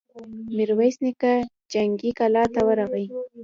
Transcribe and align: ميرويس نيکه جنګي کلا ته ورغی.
ميرويس 0.55 0.95
نيکه 1.03 1.33
جنګي 1.71 2.11
کلا 2.19 2.43
ته 2.53 2.59
ورغی. 2.67 3.05